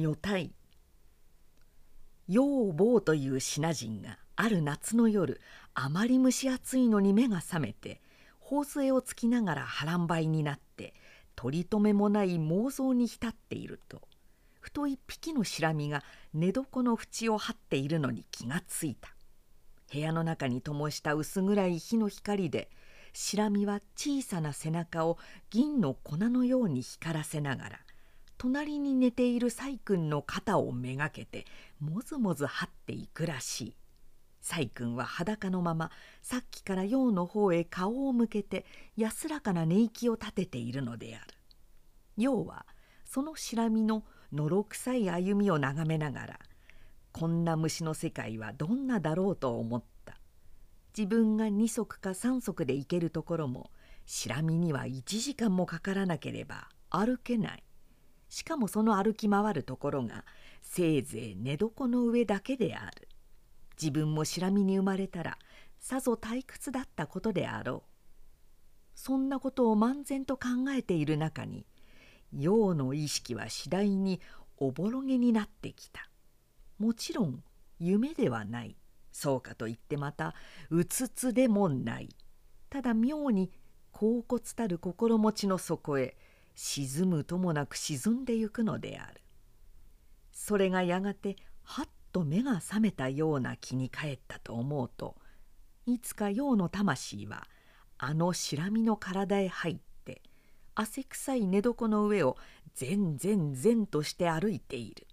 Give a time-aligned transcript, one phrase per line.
[0.00, 0.52] 女体。
[2.26, 5.40] 養坊という品人がある夏の夜
[5.74, 8.00] あまり蒸し暑いのに目が覚めて
[8.38, 10.94] 頬杖をつきながら波乱張りになって
[11.36, 14.00] 取り留めもない妄想に浸っていると
[14.60, 19.14] ふと一匹のシラミが寝床の縁を張っているのに気がついた。
[19.92, 22.70] 部屋の中に灯した薄暗い火の光で
[23.12, 25.18] シラミは小さな背中を
[25.50, 27.80] 銀の粉のように光らせながら
[28.42, 31.44] 隣に寝ている細君の肩をめがけて
[31.78, 33.76] もずもず張っていくらしい。
[34.40, 35.90] 細君は裸のまま
[36.22, 38.64] さっきから陽の方へ顔を向けて
[38.96, 41.26] 安らかな寝息を立てているのである。
[42.16, 42.64] 陽は
[43.04, 46.40] そのしらみののろくさい歩みを眺めながら
[47.12, 50.16] こんな虫の世界はどんなだろうと思った。
[50.96, 53.70] 自分が二足か三足で行けるところも
[54.06, 57.62] しらみには1時間もかからなければ歩けない。
[58.30, 60.24] しかもその歩き回るところが
[60.62, 63.08] せいぜい寝床の上だけである。
[63.80, 65.38] 自分もしらみに生まれたら
[65.78, 67.90] さぞ退屈だったことであろう。
[68.94, 71.66] そんなことを漫然と考えている中に
[72.32, 74.20] 陽の意識は次第に
[74.58, 76.08] おぼろげになってきた。
[76.78, 77.42] もちろん
[77.80, 78.76] 夢ではない。
[79.10, 80.34] そうかといってまた
[80.70, 82.08] うつつでもない。
[82.68, 83.50] ただ妙に
[83.92, 86.16] 恍惚たる心持ちの底へ
[86.62, 89.22] 沈むともなく沈んでゆくのである。
[90.30, 95.16] それがやがてはっと目が覚めたような気に帰ったと思うと
[95.86, 97.48] いつか陽の魂は
[97.96, 100.20] あの白身の体へ入って
[100.74, 102.36] 汗臭い寝床の上を
[102.74, 105.06] 全然然として歩いている。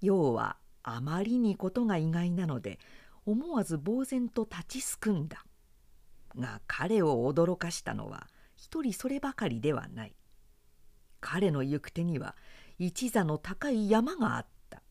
[0.00, 2.78] 陽はあまりにことが意外なので
[3.26, 5.44] 思わず呆然と立ちすくんだ。
[6.34, 8.26] が彼を驚かしたのは
[8.56, 10.14] 一人そればかりではない。
[11.22, 12.36] 彼の行く手には
[12.78, 14.82] 一座の高い山があった。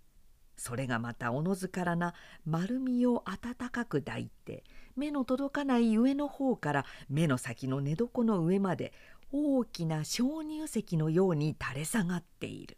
[0.55, 2.13] それがまたおのずからな
[2.45, 4.63] 丸みを温かく抱いて
[4.95, 8.94] 目の届かない上の方から目の先の寝床の上まで
[9.31, 12.77] 大きな鍾乳石のように垂れ下がっている。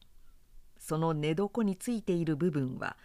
[0.80, 2.98] その寝床についている部分は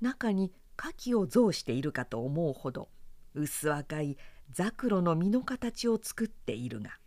[0.00, 2.88] 中に牡蠣を象しているかと思うほど
[3.34, 4.16] 薄赤い
[4.52, 6.98] ザクロの実の形を作っているが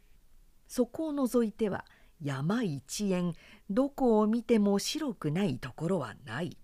[0.68, 1.86] そこを除いては
[2.22, 3.34] 山一円
[3.70, 6.58] どこを見ても白くないところはない。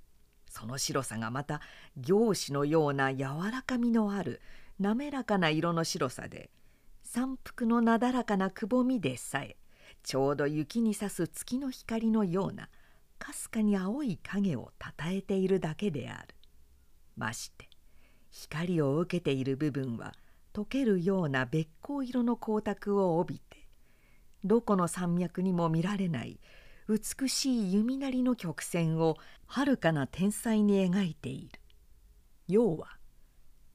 [0.49, 1.61] その白さがまた
[1.97, 4.41] 凝視のような柔らかみのある
[4.79, 6.49] 滑らかな色の白さで
[7.03, 9.57] 山腹のなだらかなくぼみでさえ
[10.01, 12.69] ちょうど雪にさす月の光のような
[13.19, 16.35] かすかに青い影をたたえているだけである。
[17.17, 17.69] まして
[18.29, 20.13] 光を受けている部分は
[20.53, 23.64] 溶けるようなべっこう色の光沢を帯びて
[24.45, 26.39] どこの山脈にも見られない
[26.88, 29.17] 美しい弓なりの曲線を
[29.47, 31.59] はるかな天才に描いている。
[32.47, 33.00] 要は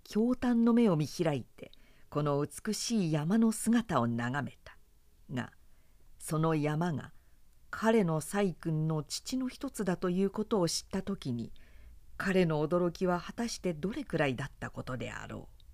[0.08, 1.72] 驚嘆の目を見開いて
[2.08, 4.76] この美しい山の姿を眺めた。
[5.32, 5.50] が
[6.20, 7.12] その山が
[7.70, 11.52] 彼の細君の父の一つだということを知った時に
[12.16, 15.64] 彼の驚きは果たしてどれくらいだったことであろう。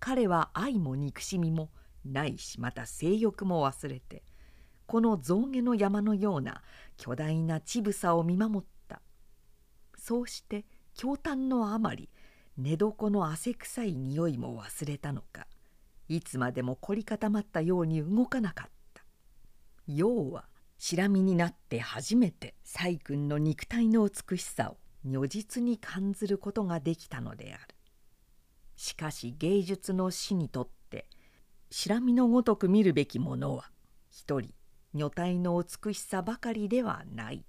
[0.00, 1.70] 彼は愛も憎しみも
[2.04, 4.22] ないしまた性欲も忘れて
[4.86, 6.62] この象牙の山のような
[6.96, 9.00] 巨大な乳房を見守った。
[9.96, 10.64] そうして
[10.96, 12.10] 驚嘆のあまり
[12.58, 15.46] 寝床の汗臭い匂いも忘れたのか
[16.08, 19.04] いつまでも凝り固まったように動かなかった。
[19.86, 20.44] 要は
[20.78, 27.74] 白身になって初めて細君の肉体の美しさを如実に感ずることができたのである。
[28.76, 30.81] しかし芸術の死にとって
[31.74, 33.70] 白身のごとく見るべきものは
[34.10, 34.52] 一人
[34.92, 37.46] 女体の美しさばかりではない。